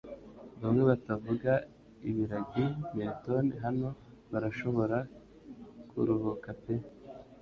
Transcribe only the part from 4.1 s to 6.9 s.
barashobora kuruhuka pe